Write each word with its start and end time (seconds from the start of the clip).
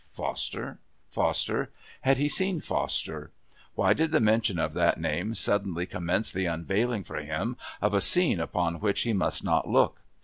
Foster? 0.13 0.79
Foster? 1.11 1.69
Had 2.01 2.17
he 2.17 2.27
seen 2.27 2.59
Foster? 2.59 3.29
Why 3.75 3.93
did 3.93 4.09
the 4.09 4.19
mention 4.19 4.57
of 4.57 4.73
that 4.73 4.99
name 4.99 5.35
suddenly 5.35 5.85
commence 5.85 6.31
the 6.31 6.47
unveiling 6.47 7.03
for 7.03 7.17
him 7.17 7.55
of 7.83 7.93
a 7.93 8.01
scene 8.01 8.39
upon 8.39 8.79
which, 8.79 9.03
he 9.03 9.13
must 9.13 9.43
not 9.43 9.69
look? 9.69 10.01